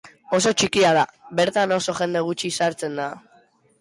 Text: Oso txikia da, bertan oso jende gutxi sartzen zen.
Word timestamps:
Oso 0.37 0.53
txikia 0.61 0.93
da, 0.99 1.03
bertan 1.41 1.75
oso 1.77 1.97
jende 2.01 2.25
gutxi 2.31 2.53
sartzen 2.59 2.99
zen. 3.05 3.29